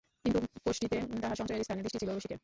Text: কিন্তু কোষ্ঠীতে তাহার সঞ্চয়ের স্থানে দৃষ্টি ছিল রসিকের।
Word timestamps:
কিন্তু 0.25 0.39
কোষ্ঠীতে 0.65 0.97
তাহার 1.21 1.37
সঞ্চয়ের 1.39 1.63
স্থানে 1.63 1.81
দৃষ্টি 1.83 1.99
ছিল 2.01 2.09
রসিকের। 2.11 2.39